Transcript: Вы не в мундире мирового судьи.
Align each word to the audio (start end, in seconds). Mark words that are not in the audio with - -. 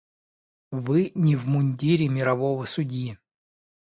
Вы 0.71 1.11
не 1.13 1.35
в 1.35 1.47
мундире 1.47 2.07
мирового 2.09 2.65
судьи. 2.65 3.19